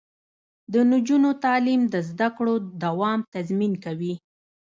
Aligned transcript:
د 0.73 0.73
نجونو 0.91 1.29
تعلیم 1.45 1.81
د 1.93 1.95
زدکړو 2.09 2.53
دوام 2.83 3.19
تضمین 3.33 3.73
کوي. 3.85 4.13